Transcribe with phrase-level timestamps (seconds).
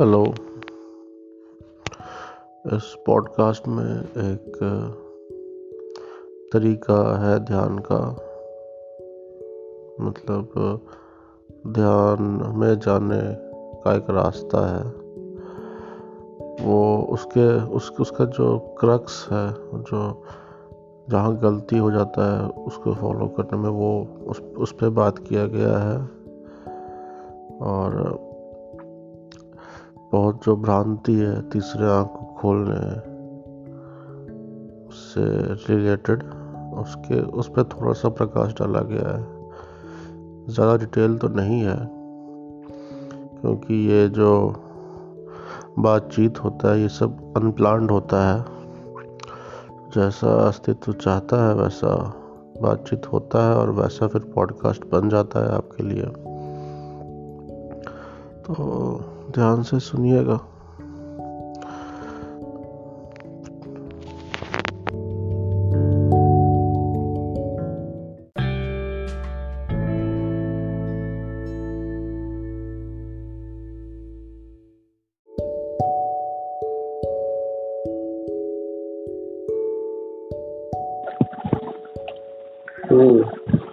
[0.00, 0.24] Hello
[2.66, 4.52] इस podcast में एक
[6.52, 8.10] तरीका है ध्यान का।
[10.00, 10.80] मतलब
[11.66, 12.22] ध्यान
[12.56, 13.20] में जाने
[13.82, 14.84] का एक रास्ता है।
[16.66, 20.22] वो उसके, उस, उसका जो क्रक्स है, जो
[21.10, 25.46] जहाँ गलती हो जाता है, उसको फॉलो करने में वो उस उस पर बात किया
[25.46, 25.98] गया है।
[27.60, 28.18] और
[30.12, 32.80] बहुत जो भ्रांति है, तीसरे आँख को खोलने
[34.98, 35.24] से
[35.68, 36.22] रिलेटेड
[36.78, 39.36] उसके उस पर थोड़ा सा प्रकाश डाला गया है।
[40.46, 41.76] ज़्यादा डिटेल तो नहीं है,
[43.40, 44.30] क्योंकि ये जो
[45.78, 48.44] बातचीत होता है, ये सब अनप्लान्ड होता है।
[49.94, 51.94] जैसा अस्तित्व चाहता है, वैसा
[52.62, 56.06] बातचीत होता है और वैसा फिर पॉडकास्ट बन जाता है आपके लिए।
[58.44, 58.54] तो
[59.34, 60.40] ध्यान से सुनिएगा।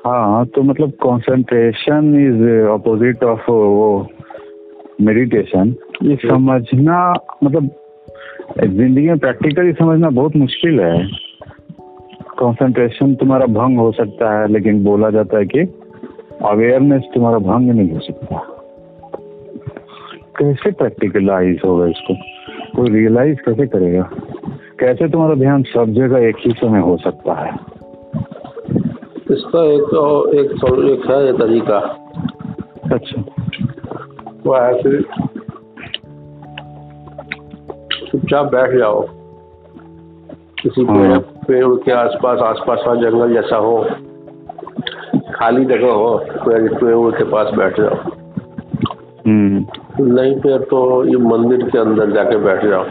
[0.06, 4.08] हाँ तो मतलब कंसंट्रेशन इज़ अपोजिट ऑफ़ वो
[5.02, 7.70] मेडिटेशन ये समझना मतलब
[8.60, 11.08] ज़िंदगी में प्रैक्टिकली समझना बहुत मुश्किल है।
[12.40, 15.60] कंसंट्रेशन तुम्हारा भंग हो सकता है लेकिन बोला जाता है कि
[16.46, 18.38] अवेयरनेस तुम्हारा भंग नहीं हो सकता।
[20.40, 22.14] कैसे प्रैक्टिकलाइज होगा इसको?
[22.76, 24.10] कोई रियलाइज़ कैसे करेगा?
[24.80, 27.52] कैसे तुम्हारा ध्यान सब जगह एक ही समय हो सकता है?
[29.32, 30.52] इसका एक तो एक
[30.90, 32.05] एक है तरीका।
[34.46, 35.02] वो ऐसे
[38.08, 39.06] चुपचाप बैठ जाओ।
[40.62, 43.86] किसी पेड़ हाँ। पेड़ के आसपास आसपास का जंगल जैसा हो।
[45.36, 48.12] खाली जगह हो पेड़ पेड़ के पास बैठ जाओ।
[49.28, 49.66] हम्म।
[50.14, 52.86] नहीं पेड़ तो ये मंदिर के अंदर जाके बैठ जाओ।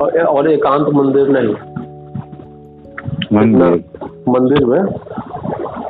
[0.00, 1.54] और, और एकांत मंदिर नहीं।
[3.32, 3.84] मंदिर।
[4.28, 4.82] मंदिर में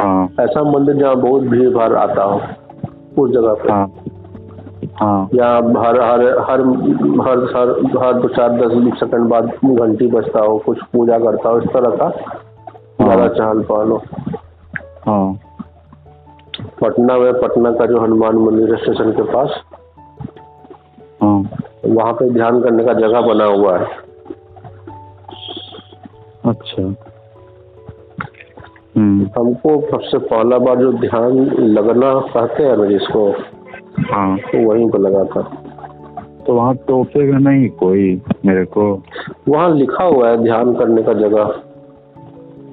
[0.03, 2.41] हाँ। ऐसा मंदिर जहाँ बहुत भीड़ भाड़ आता हो।
[3.19, 3.93] उस जगह पे। हाँ।
[5.00, 6.60] हाँ। या हर हर हर
[7.21, 7.71] हर हर
[8.04, 11.97] हर दो चार दस सेकंड बाद घंटी बजता हो कुछ पूजा करता हो इस तरह
[11.97, 12.09] का।
[13.00, 14.03] ज़्यादा चहल पहल हो।
[15.06, 15.38] हाँ।
[16.82, 19.60] पटना में पटना का जो हनुमान मंदिर स्टेशन के पास
[21.22, 21.50] हाँ।
[21.87, 23.87] वहाँ पे ध्यान करने का जगह बना हुआ है।
[26.44, 27.09] अच्छा।
[29.38, 33.31] हमको सबसे पहला बार जो ध्यान लगना कहते हैं ना जिसको
[34.12, 35.43] हाँ। तो वहीं पे लगा था।
[36.47, 39.03] तो वहाँ टोकेगा नहीं कोई मेरे को?
[39.49, 41.55] वहाँ लिखा हुआ है ध्यान करने का जगह।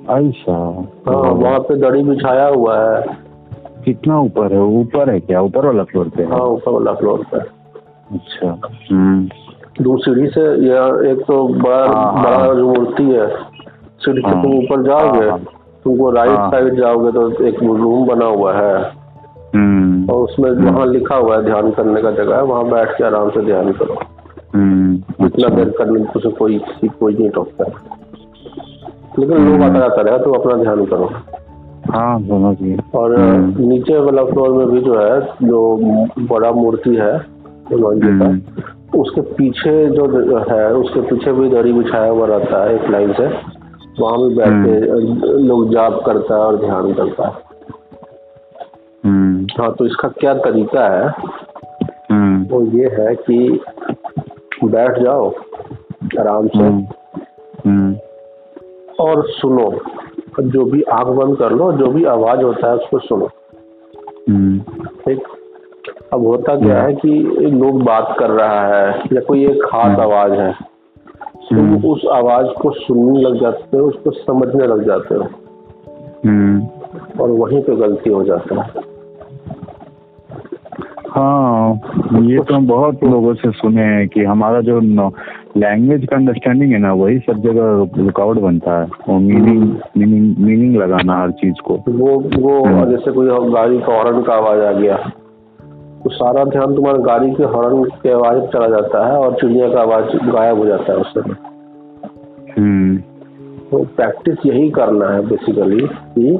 [0.10, 3.18] ऐसा हाँ वहाँ पे दड़ी बिछाया हुआ है।
[3.86, 4.62] कितना ऊपर है?
[4.62, 5.42] ऊपर है क्या?
[5.42, 6.40] ऊपर वाला फ्लोर पे हाँ?
[6.40, 7.38] ऊपर वाला फ्लोर पे।
[8.16, 8.60] अच्छा।
[8.92, 9.30] हम्म।
[9.84, 13.28] दो सीढ़ी से या एक तो बड़ा हाँ, हाँ। बड़ा जो मूर्ति है।
[14.00, 15.40] सीढ़ी से हाँ। तुम ऊपर जाओगे हाँ,
[15.88, 18.84] तुमको राइट हाँ। साइड जाओगे तो एक रूम बना हुआ है।
[19.56, 23.04] हम्म। और उसमें वहाँ लिखा हुआ है ध्यान करने का जगह है वहाँ बैठ के
[23.04, 23.98] आराम से ध्यान करो।
[24.56, 27.74] हम्म। इतना अच्छा। देर करने तुझे कोई किसी कोई नहीं टोकता। है
[29.20, 31.12] लेकिन लोग। आता जाता रहे तो अपना ध्यान करो।
[31.92, 32.20] हाँ
[32.96, 35.78] और हम्म। नीचे वाला फ्लोर में भी जो है जो
[36.20, 38.62] बड़ा मूर्ति है हनुमान जी का
[39.00, 43.57] उसके पीछे जो है उसके पीछे भी दरी बिछाया हुआ रहता है एक लाइन से।
[44.00, 44.80] वहाँ भी बैठ के
[45.44, 47.34] लोग जाप करता है और ध्यान करता है।
[49.06, 51.14] हम्म। हाँ तो इसका क्या तरीका है?
[52.12, 53.60] हम्म। वो ये है कि
[54.64, 55.30] बैठ जाओ
[56.20, 56.86] आराम से। हम्म।
[57.66, 57.96] हम्म।
[59.00, 59.80] और सुनो
[60.40, 63.30] जो भी आँख बंद कर लो जो भी आवाज़ होता है उसको सुनो।
[64.30, 65.24] हम्म। ठीक?
[66.14, 67.10] अब होता क्या है कि
[67.40, 70.67] लोग बात कर रहा है या कोई एक खास आवाज़ है।
[71.50, 75.28] तुम हम्म। उस आवाज़ को सुनने लग जाते हो उसको समझने लग जाते हो।
[76.26, 76.68] हम्म।
[77.22, 78.70] और वहीं पे गलती हो जाता है।
[81.10, 81.74] हाँ
[82.22, 84.80] ये तो हम बहुत लोगों से सुने हैं कि हमारा जो
[85.58, 90.76] लैंग्वेज का अंडरस्टैंडिंग है ना वही सब जगह रुकावट बनता है। वो मीनिंग मीनिंग मीनिंग
[90.76, 94.72] लगाना हर चीज़ को। वो वो हम्म। जैसे कोई गाड़ी का हॉर्न का आवाज़ आ
[94.72, 95.12] गया।
[96.08, 99.80] तो सारा ध्यान तुम्हारा गाड़ी के हॉर्न के आवाज़ चला जाता है और चिड़िया का
[99.82, 101.20] आवाज़ गायब हो जाता है उससे
[102.62, 102.98] हम्म।
[103.72, 106.40] तो प्रैक्टिस यही करना है बेसिकली कि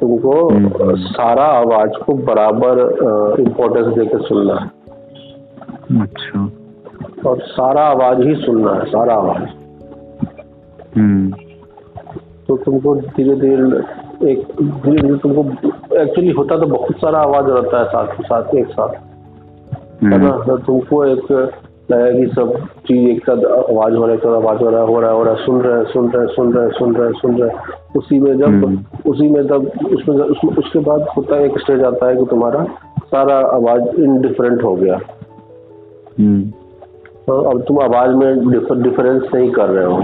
[0.00, 2.80] तुमको हम्म। सारा आवाज़ को बराबर
[3.40, 4.70] इम्पोर्टेंस देकर सुनना है।
[6.02, 6.50] अच्छा।
[7.30, 9.48] और सारा आवाज़ ही सुनना है सारा आवाज़।
[10.98, 11.30] हम्म।
[12.48, 15.40] तो तुमको धीरे धीरे एक धीरे धीरे तुमको
[15.98, 18.88] एक्चुअली होता तो बहुत सारा आवाज़ रहता है साथ के साथ एक साथ।
[20.04, 21.52] है ना हम्म तुमको एक
[21.90, 24.86] लगेगा कि सब चीज़ एक साथ आवाज़ हो रहा है एक आवाज़ हो रहा है
[24.86, 26.72] हो रहा है हो रहा है सुन रहे हैं सुन रहे हैं सुन रहे हैं
[26.72, 27.56] सुन रहे हैं सुन रहे हैं
[27.96, 28.78] उसी में जब हम्म।
[29.10, 32.26] उसी में तब उसमें जब- उसमें उसके बाद होता है एक स्टेज आता है कि
[32.30, 32.64] तुम्हारा
[32.98, 35.00] सारा आवाज़ इनडिफरेंट हो गया।
[36.20, 36.42] हम्म।
[37.26, 38.48] तो अब तुम आवाज़ में
[38.82, 40.02] डिफरेंस नहीं कर रहे हो।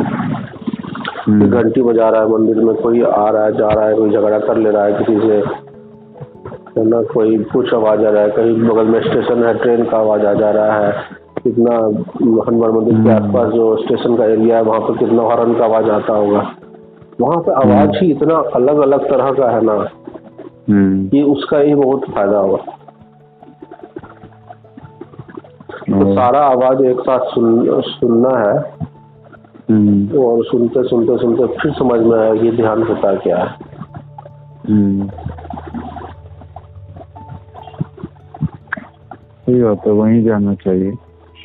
[1.29, 4.11] हम्म। घंटी बजा रहा है मंदिर में कोई आ रहा है जा रहा है कोई
[4.11, 5.69] झगड़ा कर ले रहा है किसी से।
[6.79, 9.97] है ना कोई कुछ आवाज़ आ रहा है कहीं बगल में स्टेशन है ट्रेन का
[9.97, 10.93] आवाज़ आ जा रहा है।
[11.45, 11.75] कितना
[12.51, 15.65] हनुमान मंदिर के हम्म। आसपास जो स्टेशन का एरिया है वहाँ पर कितना हॉर्न का
[15.65, 16.51] आवाज़ आता होगा।
[17.21, 19.89] वहाँ पे आवाज़ ही इतना अलग अलग तरह का है ना
[20.71, 22.65] हम्म। कि उसका ही बहुत फ़ायदा होगा।
[25.89, 28.78] तो सारा आवाज़ एक साथ सुन सुनना है। हम्म
[29.69, 33.49] और सुनते सुनते सुनते फिर समझ में आया कि ध्यान होता क्या है।
[34.69, 35.09] हम्म।
[39.47, 40.91] सही बात है वहीं जाना चाहिए।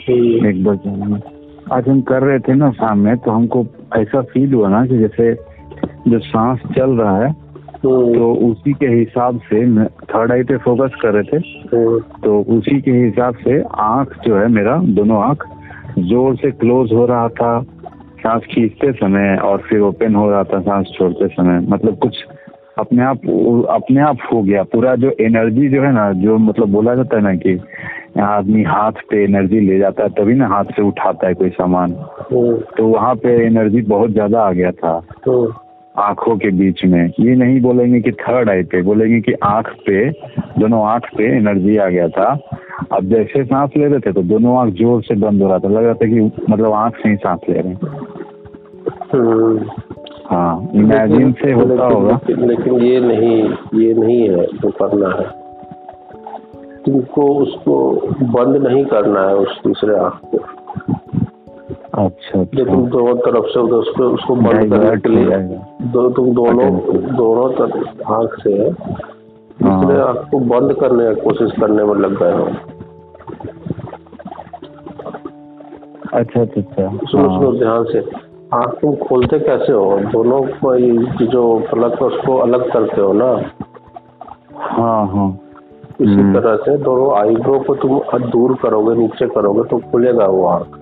[0.09, 1.19] हम्म, एक बार जाना।
[1.75, 3.65] आज हम कर रहे थे ना शाम में तो हमको
[3.95, 5.33] ऐसा फील हुआ ना कि जैसे
[6.07, 10.91] जो सांस चल रहा है हम्म, तो उसी के हिसाब से थर्ड आई पे फोकस
[11.01, 15.47] कर रहे थे। हम्म, तो उसी के हिसाब से आँख जो है मेरा दोनों आँख
[15.99, 17.65] ज़ोर से क्लोज हो रहा था।
[18.23, 22.23] सांस खींचते समय और फिर ओपन हो रहा था सांस छोड़ते समय मतलब कुछ
[22.77, 23.25] अपने आप
[23.69, 27.23] अपने आप हो गया पूरा जो एनर्जी जो है ना जो मतलब बोला जाता है
[27.23, 27.59] ना कि
[28.21, 31.91] आदमी हाथ पे एनर्जी ले जाता है तभी ना हाथ से उठाता है कोई सामान।
[32.31, 34.91] हम्म, तो वहाँ पे एनर्जी बहुत ज़्यादा आ गया था।
[35.27, 35.53] हम्म,
[35.95, 40.09] आँखों के बीच में। ये नहीं बोलेंगे कि थर्ड आई पे बोलेंगे कि आँख पे
[40.59, 42.33] दोनों आँख पे एनर्जी आ गया था।
[42.91, 45.68] अब जैसे सांस ले रहे थे तो दोनों आँख ज़ोर से बंद हो रहा था।
[45.68, 47.80] लग रहा था कि मतलब आँख से ही सांस ले रहे हैं।
[49.13, 49.59] हम्म।
[50.25, 53.50] हाँ इमेजिन से होता होगा। लेकिन, ये नहीं
[53.81, 55.44] ये नहीं है जो करना है।
[56.85, 57.91] तुमको उसको
[58.21, 60.38] बंद नहीं करना है उस दूसरे आँख को।
[61.94, 65.38] अच्छा जो अच्छा। तुम दोनों तरफ़ से उसको उसको बंद करने के लिए
[65.88, 66.71] दो तुम दोनों
[67.15, 68.69] दोनों तरफ़ आँख से
[69.63, 72.47] दूसरे हाँ आँख को बंद करने की कोशिश करने में लग गए हो।
[76.13, 78.00] अच्छा अच्छा अच्छा। सुनो हाँ। सुनो ध्यान से।
[78.54, 80.00] आँख तुम खोलते कैसे हो?
[80.12, 80.75] दोनों को
[81.25, 83.31] जो पलक है उसको अलग करते हो ना?
[84.56, 85.39] हाँ हाँ।
[86.01, 88.00] इसी हम्म। तरह से दोनों आईब्रो को तुम
[88.30, 90.80] दूर करोगे नीचे करोगे तो खुलेगा वो आँख।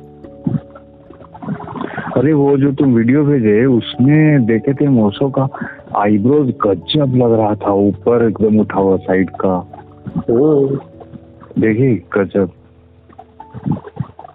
[2.18, 5.48] अरे वो जो तुम वीडियो भेजे उसमें देखे थे मोसो का
[5.96, 9.68] आईब्रोज गजब लग रहा था ऊपर एकदम उठा हुआ साइड का।
[10.30, 10.80] हम्म,
[11.62, 12.50] देखिए गजब।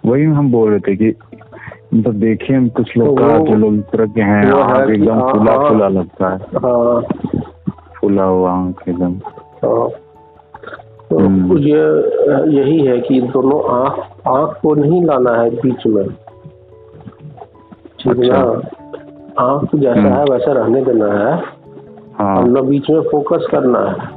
[0.07, 1.15] वही हम बोल रहे थे कि
[1.93, 5.19] मतलब देखे हम कुछ लोग तो का जो लोग इस तरह के हैं आँख एकदम
[5.19, 7.01] हाँ, फुला हाँ। फुला लगता है हाँ
[8.01, 9.13] फुला हुआ आँख एकदम
[9.63, 9.89] हाँ
[11.09, 11.79] तो हम्म। ये
[12.59, 16.09] यही है कि दोनों आँख आँख को नहीं लाना है बीच में
[17.99, 18.39] ठीक अच्छा। ना
[19.43, 21.35] आँख जैसा। है वैसा रहने देना है
[22.13, 24.16] हाँ बीच में फोकस करना है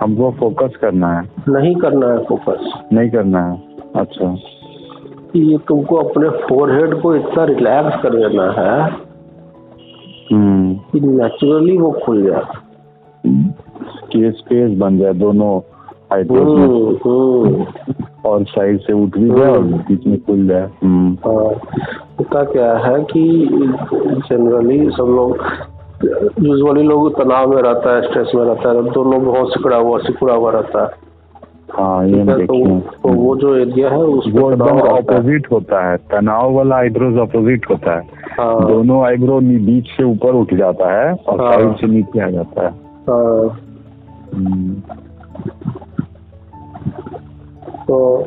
[0.00, 3.62] हमको फोकस करना है। नहीं करना है फोकस नहीं करना है।
[3.96, 4.36] अच्छा।
[5.36, 8.90] ये तुमको अपने फोरहेड को इतना रिलैक्स कर देना है
[10.32, 12.42] हम्म। कि नेचुरली वो खुल जाए।
[14.12, 15.60] कि स्पेस बन जाए दोनों
[16.12, 17.66] हम्म, हम्म।
[18.24, 21.54] और साइड से उठ भी जाए और। बीच में खुल जाए। हम्म। हाँ,
[22.20, 23.48] होता क्या है कि
[24.30, 25.38] जनरली सब लोग
[26.40, 29.98] यूजुअली लोग तनाव में रहता है स्ट्रेस में रहता है तो लोग बहुत सिकुड़ा हुआ
[29.98, 31.08] सिकुड़ा हुआ रहता है।
[31.72, 36.76] हाँ ये है, तो, तो वो जो एरिया है है। ऑपोजिट होता है। तनाव वाला
[36.76, 38.02] आईब्रोज ऑपोजिट होता है।
[38.40, 42.30] हाँ। दोनों आईब्रो बीच से ऊपर उठ जाता है और हाँ। साइड से नीचे आ
[42.30, 42.70] जाता है।
[43.10, 43.60] हाँ।
[44.34, 44.74] हम्म,
[47.88, 48.26] तो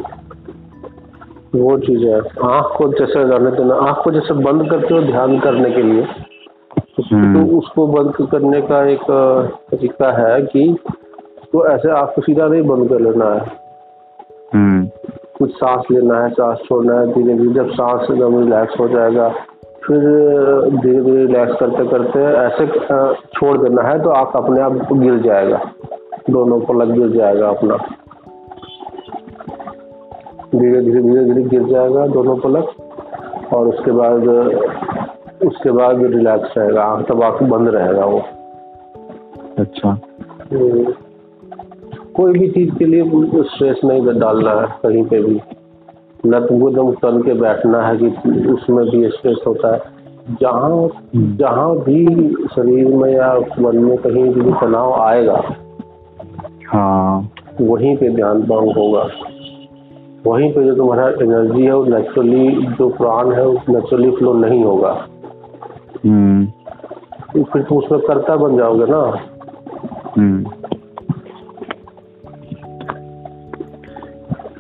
[1.55, 5.39] वो चीज़ है। आँख को जैसे रहने देना आँख को जैसे बंद करते हो ध्यान
[5.39, 6.30] करने के लिए। उसको।
[7.01, 9.05] तो उसको बंद करने का एक
[9.71, 10.75] तरीका है कि
[11.53, 13.39] तो ऐसे आँख को सीधा नहीं बंद कर लेना है।
[14.53, 14.85] हम्म,
[15.37, 19.29] कुछ सांस लेना है सांस छोड़ना है धीरे धीरे जब सांस एकदम रिलैक्स हो जाएगा
[19.85, 19.99] फिर
[20.69, 22.67] धीरे धीरे रिलैक्स करते करते ऐसे
[23.35, 25.61] छोड़ देना है तो आप अपने आप गिर जाएगा।
[26.29, 27.77] दोनों पलक गिर जाएगा अपना।
[30.55, 34.21] धीरे धीरे धीरे धीरे गिर जाएगा दोनों पलक और उसके बाद
[35.47, 38.21] उसके बाद रिलैक्स रहेगा आँख तब आँख बंद रहेगा वो।
[39.59, 39.89] अच्छा।
[40.53, 40.93] हम्म।
[42.15, 43.03] कोई भी चीज़ के लिए
[43.43, 45.41] स्ट्रेस नहीं डालना है कहीं पे भी।
[46.25, 48.07] न तुमको एकदम तन के बैठना है कि
[48.53, 50.01] उसमें भी स्ट्रेस होता है।
[50.41, 52.05] जहाँ जहाँ भी
[52.55, 55.41] शरीर में या मन में कहीं भी तनाव आएगा
[56.67, 57.29] हाँ।
[57.61, 59.09] वहीं पे ध्यान भंग होगा।
[60.25, 64.63] वहीं पे जो तुम्हारा एनर्जी है वो नेचुरली जो प्राण है वो नेचुरली फ्लो नहीं
[64.63, 65.10] होगा। हम्म
[66.05, 69.19] तो फिर तुम उसमें कर्ता बन जाओगे ना।
[70.17, 70.45] हम्म।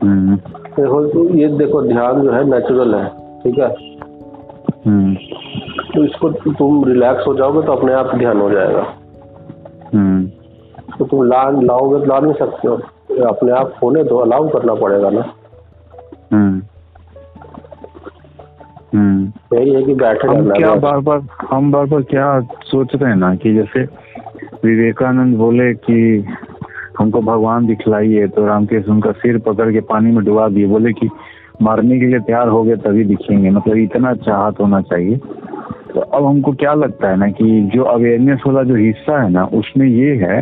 [0.03, 3.09] हम्म। देखो तो ये देखो ध्यान जो है नेचुरल है
[3.43, 3.75] ठीक है?
[4.85, 5.15] हम्म।
[5.95, 8.85] तो इसको तुम रिलैक्स हो जाओगे तो अपने आप ध्यान हो जाएगा।
[9.93, 10.27] हम्म।
[10.99, 12.75] तो तुम ला लाओगे तो ला नहीं सकते हो।
[13.25, 15.21] अपने आप होने दो अलाउ करना पड़ेगा ना।
[16.33, 16.61] हम्म हम्म।
[18.95, 21.21] यही है कि बैठे हम क्या बार बार
[21.51, 23.83] हम बार बार क्या सोच रहे हैं ना कि जैसे
[24.65, 26.25] विवेकानंद बोले कि
[26.99, 31.09] हमको भगवान दिखलाइए तो रामकृष्ण उनका सिर पकड़ के पानी में डुबा दिए बोले कि
[31.61, 35.19] मारने के लिए तैयार हो गए तभी दिखेंगे। मतलब इतना चाहत होना चाहिए।
[35.93, 39.43] तो अब हमको क्या लगता है ना कि जो अवेयरनेस वाला जो हिस्सा है ना
[39.53, 40.41] उसमें ये है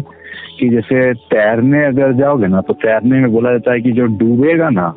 [0.60, 4.70] कि जैसे तैरने अगर जाओगे ना तो तैरने में बोला जाता है कि जो डूबेगा
[4.70, 4.94] ना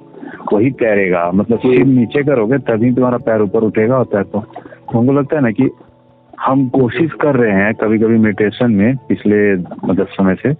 [0.52, 4.38] वही तैरेगा। मतलब सिर नीचे करोगे तभी तुम्हारा पैर ऊपर उठेगा और तैर तो
[4.92, 5.71] हमको लगता है ना कि
[6.40, 10.52] हम कोशिश कर रहे हैं कभी कभी मेडिटेशन में पिछले मतलब समय से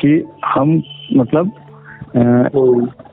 [0.00, 1.50] कि हम मतलब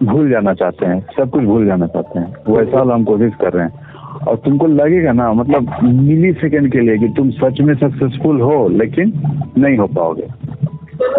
[0.03, 3.65] भूल जाना चाहते हैं सब कुछ भूल जाना चाहते हैं। वैसा हम कोशिश कर रहे
[3.65, 3.80] हैं।
[4.27, 8.67] और तुमको लगेगा ना मतलब मिली सेकेंड के लिए कि तुम सच में सक्सेसफुल हो
[8.69, 9.13] लेकिन
[9.57, 10.27] नहीं हो पाओगे।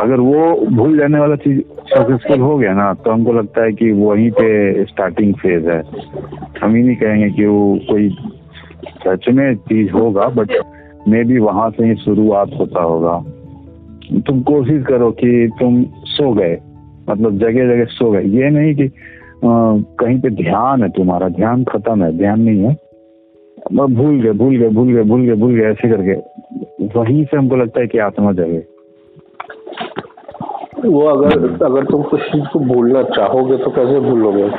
[0.00, 1.60] अगर वो भूल जाने वाला चीज़
[1.94, 5.82] सक्सेसफुल हो गया ना तो हमको लगता है कि वहीं पे स्टार्टिंग फ़ेज़ है।
[6.62, 8.08] हम ही नहीं कहेंगे कि वो कोई
[9.06, 10.52] सच में चीज़ होगा बट
[11.08, 13.18] मे बी वहाँ से ही शुरुआत होता होगा।
[14.20, 16.58] तुम कोशिश करो कि तुम सो गए
[17.10, 19.48] मतलब जगह जगह सो गए। ये नहीं कि अ,
[20.00, 22.76] कहीं पे ध्यान है तुम्हारा ध्यान खत्म है ध्यान नहीं है।
[23.76, 26.12] भूल गए भूल गए भूल गए भूल गए भूल गए ऐसे करके।
[26.98, 28.66] वहीं से हमको लगता है कि आत्मा जगे।
[30.88, 34.50] वो अगर अगर तुम कुछ चीज़ को भूलना चाहोगे तो कैसे भूलोगे?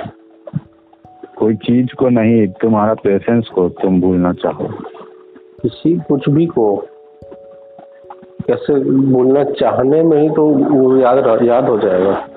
[1.37, 4.67] कोई चीज़ को नहीं तुम्हारा पेशेंस को तुम भूलना चाहो।
[5.61, 6.75] किसी कुछ भी को।
[8.47, 12.27] कैसे भूलना चाहने में ही तो वो याद याद हो जाएगा।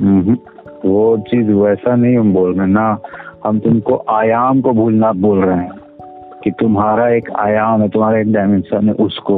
[0.00, 0.38] हम्म,
[0.84, 2.98] वो चीज़ वैसा नहीं हम बोल रहे ना।
[3.46, 5.70] हम तुमको आयाम को भूलना बोल रहे हैं
[6.44, 9.34] कि तुम्हारा एक आयाम है तुम्हारा एक डायमेंशन है उसको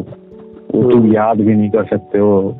[0.74, 2.56] वो तुम हम्म। याद भी नहीं कर सकते हो।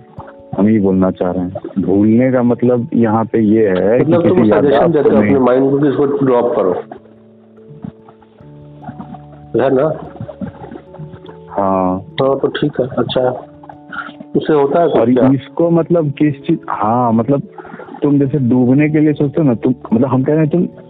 [0.58, 4.28] हम ही बोलना चाह रहे हैं। भूलने का मतलब यहाँ पे ये है कि मतलब
[4.28, 6.72] तुम सजेशन देते हो अपने माइंड को इसको ड्रॉप करो।
[9.62, 9.82] है ना?
[11.50, 13.30] हाँ। हाँ तो ठीक है अच्छा।
[14.36, 17.42] उससे होता है और इसको मतलब किस चीज़ हाँ मतलब
[18.02, 20.85] तुम जैसे डूबने के लिए सोचते हो ना तुम मतलब हम कह रहे हैं तुम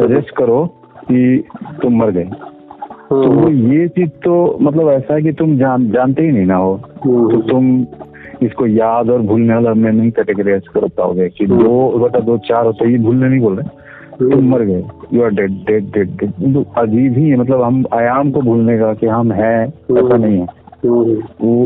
[0.00, 0.64] सजेस्ट करो
[1.00, 1.44] कि
[1.82, 2.24] तुम मर गए।
[3.10, 6.56] तो हम्म, ये चीज़ तो मतलब ऐसा है कि तुम जान जानते ही नहीं ना
[6.56, 7.86] हो। तो हम्म, तुम
[8.42, 12.36] इसको याद और भूलने वाला में नहीं कैटेगराइज कर पाओगे कि हम्म। दो बटा दो
[12.38, 13.82] चार होते ये भूलने नहीं बोल रहे।
[14.30, 14.82] तुम मर गए।
[15.12, 18.78] You are dead dead dead dead तो अजीब ही है मतलब हम आयाम को भूलने
[18.78, 20.46] का कि हम हैं ऐसा नहीं है।
[20.84, 21.64] वो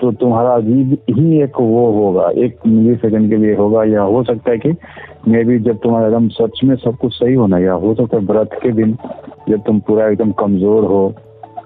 [0.00, 4.22] तो तुम्हारा अजीब ही एक वो होगा एक मिली सेकंड के लिए होगा या हो
[4.22, 4.70] सकता है कि
[5.26, 8.24] मे बी जब तुम्हारा एकदम सच में सब कुछ सही होना या हो सकता है
[8.24, 8.96] व्रत के दिन
[9.48, 11.02] जब तुम पूरा एकदम कमज़ोर हो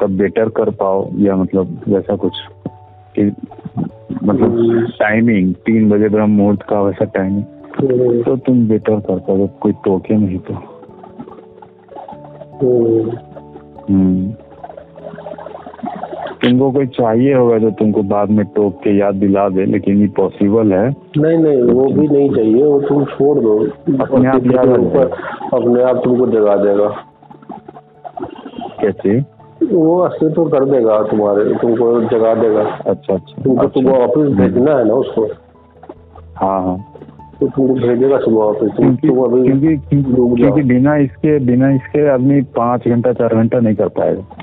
[0.00, 2.38] तब बेटर कर पाओ या मतलब वैसा कुछ
[3.14, 3.24] कि
[4.24, 7.44] मतलब हम्म। टाइमिंग तीन बजे ब्रह्म मुहूर्त का वैसा टाइमिंग
[7.76, 10.54] हम्म, तो तुम बेटर कर पाओगे कोई टोके नहीं तो
[13.88, 14.49] हम्म।
[16.44, 20.00] हम्म तुमको कोई चाहिए होगा जो तुमको बाद में टोक के याद दिला दे लेकिन
[20.00, 23.58] ये पॉसिबल है। नहीं नहीं वो भी नहीं चाहिए वो तुम छोड़ दो।
[24.04, 24.68] अपने आप याद
[25.54, 26.88] अपने आप तुमको जगा देगा।
[28.80, 29.40] कैसे?
[29.72, 34.76] वो अस्तित्व कर देगा तुम्हारे तुमको जगा देगा। अच्छा अच्छा। तुमको अच्छा। सुबह ऑफ़िस भेजना
[34.78, 35.26] है ना उसको।
[36.36, 36.76] हाँ हाँ।
[37.40, 38.70] तो तुमको भेजेगा सुबह ऑफ़िस।
[39.00, 44.39] क्योंकि बिना इसके बिना इसके आदमी पाँच घंटा चार घंटा नहीं कर पाएगा।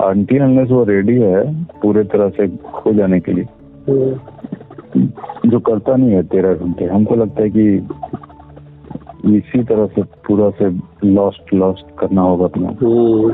[0.00, 1.42] अनटिल अनलेस वो रेडी है
[1.82, 3.46] पूरे तरह से खो जाने के लिए
[5.46, 7.66] जो करता नहीं है तेरह घंटे हमको लगता है कि
[9.28, 10.68] इसी तरह से पूरा से
[11.06, 13.32] लॉस्ट लॉस्ट करना होगा अपना हम्म।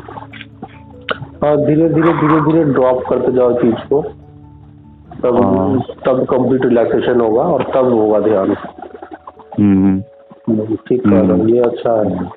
[1.43, 4.03] हाँ धीरे धीरे धीरे धीरे ड्रॉप करते जाओ चीज़ को
[5.23, 8.55] तब हाँ। तब कंप्लीट रिलैक्सेशन होगा और तब होगा ध्यान
[9.59, 10.01] हम्म
[10.49, 12.29] हम्म, ठीक है। ये अच्छा है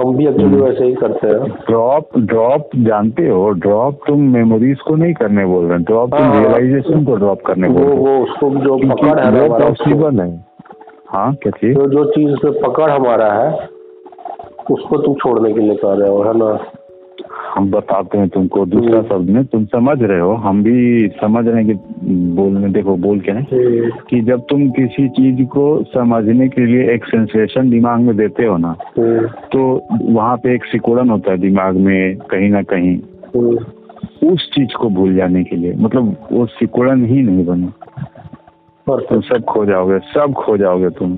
[0.00, 4.96] हम भी एक्चुअली वैसे ही करते हैं। ड्रॉप ड्रॉप जानते हो ड्रॉप तुम मेमोरीज को
[4.96, 8.76] नहीं करने बोल रहे ड्रॉप तुम रियलाइजेशन को ड्रॉप करने बोल रहे। वो उसको जो
[8.88, 10.28] पकड़ है पॉसिबल है।
[11.08, 11.74] हाँ क्या चीज़?
[11.78, 13.50] जो जो चीज़ पे पकड़ हमारा है
[14.70, 16.52] उसको तुम छोड़ने के लिए कर रहे हो है ना?
[17.54, 21.46] हम बताते हैं तुमको दूसरा हम्म। शब्द में तुम समझ रहे हो हम भी समझ
[21.46, 25.66] रहे हैं कि बोलने देखो बोल के हैं हम्म। कि जब तुम किसी चीज़ को
[25.84, 29.66] समझने के लिए एक सेंसेशन दिमाग में देते हो ना हम्म। तो
[30.02, 32.96] वहाँ पे एक सिकुड़न होता है दिमाग में कहीं ना कहीं।
[34.24, 37.68] उस चीज़ को भूल जाने के लिए मतलब वो सिकुड़न ही नहीं बने
[38.86, 41.16] और तुम सब खो जाओगे सब खो जाओगे तुम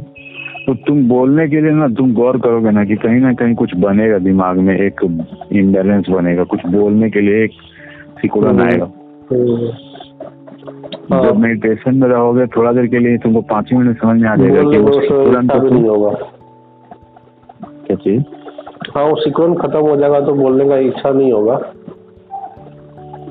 [0.67, 3.75] तो तुम बोलने के लिए ना तुम गौर करोगे ना कि कहीं ना कहीं कुछ
[3.77, 5.01] बनेगा दिमाग में एक
[5.53, 7.51] इम्बेलेंस बनेगा। कुछ बोलने के लिए एक
[8.21, 8.89] सिकुड़न आएगा।
[9.33, 9.69] हम्म।
[11.15, 14.37] हाँ। जब मेडिटेशन में रहोगे थोड़ा देर के लिए तुमको पाँच मिनट समझ में आ
[14.37, 16.11] जाएगा कि वो तो सिकुड़न तुम नहीं होगा।
[17.87, 18.23] क्या चीज़?
[18.95, 21.61] हाँ वो सिक्वेंस खत्म हो जाएगा तो बोलने का इच्छा नहीं होगा।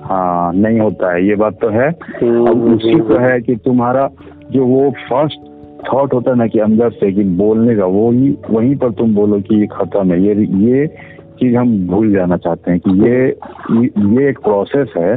[0.04, 4.10] हाँ नहीं होता है। ये बात तो है। हम्म, अब उसी को है कि तुम्हारा
[4.52, 5.40] जो वो फ़र्स्ट
[5.88, 9.14] थॉट होता है ना कि अंदर से कि बोलने का वो ही वहीं पर तुम
[9.16, 10.34] बोलो कि ये खत्म है। ये
[10.68, 10.88] ये
[11.40, 13.28] चीज़ हम भूल जाना चाहते हैं कि ये
[14.18, 15.16] ये एक प्रोसेस है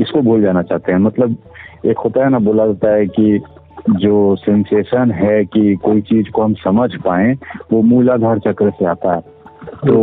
[0.00, 1.36] इसको भूल जाना चाहते हैं। मतलब
[1.86, 3.40] एक होता है ना बोला जाता है कि
[3.90, 7.32] जो सेंसेशन है कि कोई चीज़ को हम समझ पाए
[7.72, 9.20] वो मूलाधार चक्र से आता है।
[9.86, 9.98] तो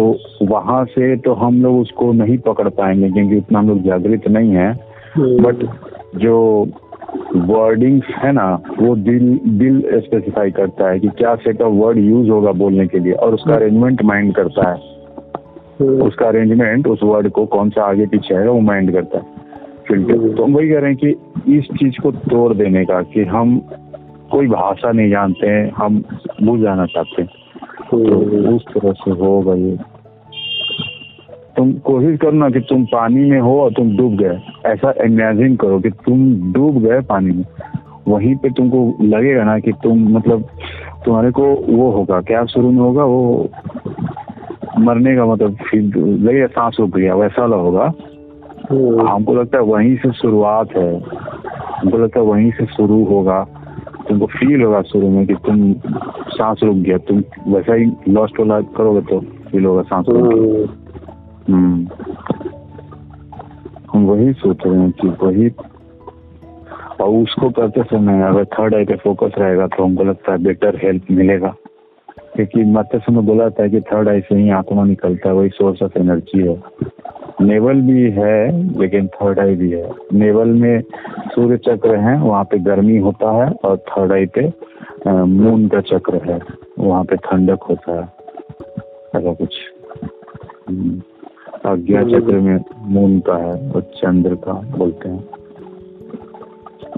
[0.46, 4.52] वहाँ से तो हम लोग उसको नहीं पकड़ पाएँगे क्योंकि उतना हम लोग जागृत नहीं
[4.52, 4.72] है।
[5.18, 5.66] बट
[6.16, 6.38] जो
[7.36, 8.46] वर्डिंग्स है ना
[8.80, 13.00] वो दिल दिल स्पेसिफाई करता है कि क्या सेट ऑफ़ वर्ड यूज़ होगा बोलने के
[13.00, 14.94] लिए और उसका अरेंजमेंट माइंड करता है।
[15.82, 19.24] उसका अरेंजमेंट उस वर्ड को कौन सा आगे पीछे है वो माइंड करता है।
[19.88, 21.10] फ़िल्टर तो हम वही कह रहे हैं कि
[21.58, 23.58] इस चीज़ को तोड़ देने का कि हम
[24.32, 26.04] कोई भाषा नहीं जानते हैं हम
[26.44, 27.30] भूल जाना चाहते हैं।
[27.92, 27.98] तो
[28.56, 29.78] उस तरह से होगा ये।
[31.58, 35.56] तुम कोशिश करो ना कि तुम पानी में हो और तुम डूब गए। ऐसा इमेजिन
[35.56, 37.46] करो कि तुम डूब गए पानी में।
[38.08, 40.46] वहीं पे तुमको लगेगा ना कि तुम मतलब
[41.06, 43.50] तुम्हारे को वो होगा क्या शुरू में होगा वो
[44.80, 47.94] मरने का मतलब फिर लगेगा सांस रुक गया वैसा वाला होगा।
[49.12, 51.00] हमको लगता है वहीं से शुरुआत है।
[51.72, 53.48] हमको लगता है वहीं से शुरू होगा।
[54.10, 55.74] तुमको फील होगा शुरू में कि तुम
[56.30, 60.44] सांस रुक गया तुम वैसा ही लॉस्ट वाला करोगे तो फील होगा सांस रुक गया।
[60.44, 60.83] हम्म।
[61.50, 61.90] हम
[63.96, 65.50] वही सोच रहे हैं कि वही
[67.02, 70.80] और उसको करते समय अगर थर्ड आई पे फोकस रहेगा तो हमको लगता है बेटर
[70.84, 71.56] हेल्प मिलेगा।
[72.36, 75.84] क्योंकि मत्स्य समय बोला था कि थर्ड आई से ही आत्मा निकलता है, वही सोर्स
[75.84, 76.64] ऑफ़ एनर्जी है।
[77.42, 80.82] नेवल भी है, लेकिन थर्ड आई भी है। नेवल में
[81.36, 84.54] सूर्य चक्र है, वहाँ पे गर्मी होता है और थर्ड आई पे
[85.24, 86.40] मून का चक्र है।
[86.80, 88.04] वहाँ पे ठंडक होता है।
[89.16, 89.56] ऐसा कुछ।
[91.66, 95.24] अज्ञा चक्र में मून का है और चंद्र का बोलते हैं।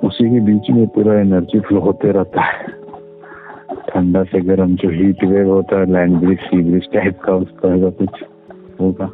[0.04, 2.68] उसी के बीच में पूरा एनर्जी फ्लो होते रहता है।
[3.90, 7.52] ठंडा से गर्म जो हीट वेव होता है land bridge sea bridge type का उस
[7.60, 8.24] तरह का कुछ
[8.82, 9.10] होगा।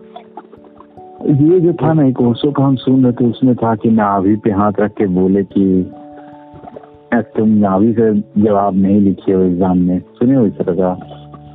[1.26, 4.36] ये जो था ना एक ओशो का हम सुन रहे थे उसमें था कि नाभि
[4.36, 5.92] पे हाथ रख के बोले कि
[7.14, 10.94] तुम नाभि से जवाब नहीं लिखे हो एग्ज़ाम में। सुने हो इस तरह का?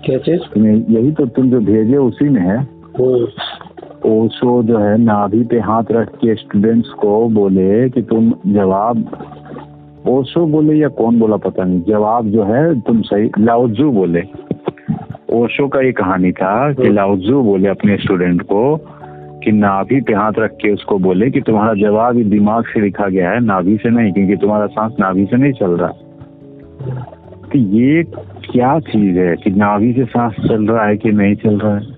[0.05, 0.59] क्या चीज़?
[0.91, 2.59] यही तो तुम जो भेजे उसी में है।
[4.07, 9.19] ओशो जो है नाभि पे हाथ रख के स्टूडेंट्स को बोले कि तुम जवाब
[10.09, 14.23] ओशो बोले या कौन बोला पता नहीं। जवाब जो है, तुम सही लाउजू बोले।
[15.33, 18.77] ओशो का ये कहानी था कि लाउजू बोले अपने स्टूडेंट को
[19.45, 23.31] कि नाभि पे हाथ रख के उसको बोले कि तुम्हारा जवाब दिमाग से लिखा गया
[23.31, 25.92] है, नाभि से नहीं, क्योंकि तुम्हारा सांस नाभि से नहीं चल रहा।
[27.53, 28.03] तो ये
[28.53, 31.96] क्या चीज़ है कि नाभि से सांस चल रहा है कि नहीं चल रहा है?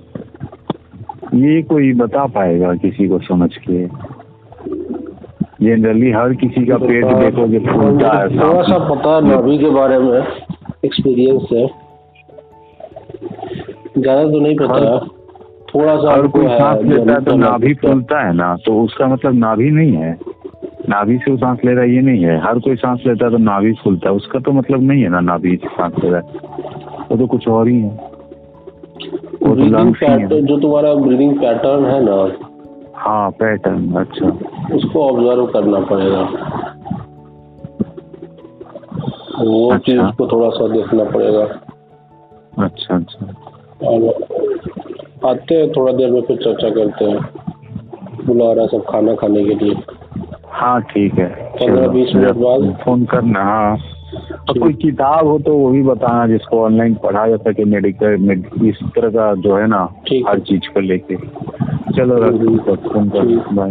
[1.34, 3.86] ये कोई बता पाएगा किसी को समझ के?
[5.62, 9.98] जनरली हर किसी का पेट देखोगे फूलता है। थोड़ा सा पता है। नाभि के बारे
[9.98, 10.18] में।
[10.84, 11.66] एक्सपीरियंस से।
[14.00, 14.98] ज़्यादा तो नहीं पता।
[15.74, 19.34] थोड़ा सा हर कोई सांस लेता है तो नाभि फूलता है ना तो उसका मतलब
[19.34, 20.16] नाभि नहीं है।
[20.88, 23.38] नाभि से सांस ले रहा है ये नहीं है। हर कोई सांस लेता है तो
[23.38, 26.26] नाभि फूलता है। उसका तो मतलब नहीं है ना नाभि से सांस ले रहा है।
[27.10, 27.96] वो तो कुछ और ही है।
[29.54, 32.32] ब्रीदिंग ही है। पैटर्न जो तुम्हारा ब्रीदिंग पैटर्न है ना
[32.96, 34.26] हाँ पैटर्न अच्छा।
[34.76, 36.22] उसको ऑब्ज़र्व करना पड़ेगा।
[39.40, 41.44] वो अच्छा। चीज़ को थोड़ा सा देखना पड़ेगा।
[42.64, 43.26] अच्छा अच्छा।
[43.86, 44.04] और
[45.30, 47.20] आते हैं थोड़ा देर में फिर चर्चा करते हैं।
[48.26, 49.76] बुला रहा सब खाना खाने के लिए।
[50.46, 52.78] हाँ ठीक है। पंद्रह बीस मिनट बाद?
[52.84, 53.76] फ़ोन करना हाँ।
[54.16, 58.78] और कोई किताब हो तो वो भी बताना जिसको ऑनलाइन पढ़ा जा सके मेडिकल इस
[58.84, 59.82] तरह का जो है ना
[60.28, 61.16] हर चीज़ को लेके।
[61.92, 62.34] चलो रख
[62.92, 63.70] फ़ोन कर। बाय